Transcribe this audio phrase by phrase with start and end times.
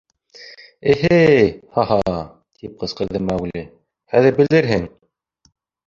[0.93, 2.01] —Э-Һей, ха-ха!—
[2.63, 3.67] тип ҡысҡырҙы Маугли,—
[4.15, 4.93] хәҙер белерһең!